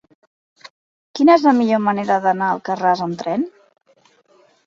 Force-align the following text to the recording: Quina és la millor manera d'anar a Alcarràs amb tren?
Quina 1.17 1.33
és 1.39 1.43
la 1.49 1.53
millor 1.57 1.83
manera 1.89 2.17
d'anar 2.25 2.47
a 2.49 2.55
Alcarràs 2.59 3.05
amb 3.09 3.19
tren? 3.23 3.47